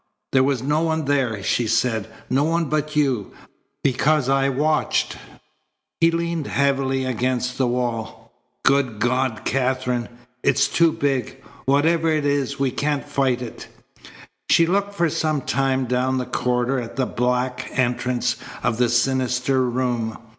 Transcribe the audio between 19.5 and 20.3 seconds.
room.